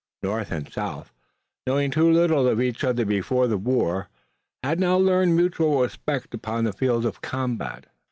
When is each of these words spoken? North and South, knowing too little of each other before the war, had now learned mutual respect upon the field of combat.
North 0.23 0.49
and 0.51 0.67
South, 0.73 1.13
knowing 1.67 1.91
too 1.91 2.11
little 2.11 2.47
of 2.47 2.59
each 2.59 2.83
other 2.83 3.05
before 3.05 3.45
the 3.45 3.55
war, 3.55 4.09
had 4.63 4.79
now 4.79 4.97
learned 4.97 5.35
mutual 5.35 5.79
respect 5.79 6.33
upon 6.33 6.63
the 6.63 6.73
field 6.73 7.05
of 7.05 7.21
combat. 7.21 7.85